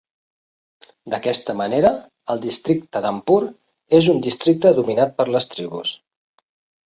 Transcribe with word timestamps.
D'aquesta 1.13 1.53
manera, 1.59 1.89
el 2.35 2.39
districte 2.45 3.03
d'Anuppur 3.05 3.37
és 3.99 4.09
un 4.15 4.21
districte 4.29 4.71
dominat 4.79 5.13
per 5.21 5.27
les 5.35 5.51
tribus. 5.55 5.93